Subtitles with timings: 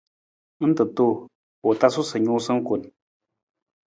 [0.67, 1.15] Ng ta tuu,
[1.67, 2.81] u tasu sa nuusa kun.